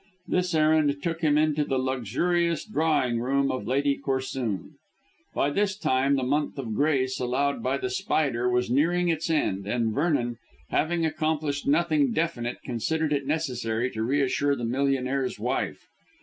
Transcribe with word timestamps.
This 0.27 0.55
errand 0.55 0.95
took 1.03 1.21
him 1.21 1.37
into 1.37 1.63
the 1.63 1.77
luxurious 1.77 2.65
drawing 2.65 3.19
room 3.19 3.51
of 3.51 3.67
Lady 3.67 3.95
Corsoon. 4.03 4.71
By 5.35 5.51
this 5.51 5.77
time 5.77 6.15
the 6.15 6.23
month 6.23 6.57
of 6.57 6.73
grace 6.73 7.19
allowed 7.19 7.61
by 7.61 7.77
The 7.77 7.91
Spider 7.91 8.49
was 8.49 8.71
nearing 8.71 9.09
its 9.09 9.29
end, 9.29 9.67
and 9.67 9.93
Vernon, 9.93 10.39
having 10.71 11.05
accomplished 11.05 11.67
nothing 11.67 12.13
definite, 12.13 12.63
considered 12.63 13.13
it 13.13 13.27
necessary 13.27 13.91
to 13.91 14.01
reassure 14.01 14.55
the 14.55 14.65
millionaire's 14.65 15.37
wife. 15.39 15.85